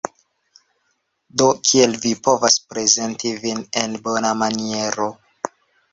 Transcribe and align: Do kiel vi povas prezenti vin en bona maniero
Do 1.41 1.49
kiel 1.67 1.93
vi 2.05 2.13
povas 2.29 2.57
prezenti 2.71 3.35
vin 3.45 3.63
en 3.83 3.99
bona 4.09 4.33
maniero 4.45 5.11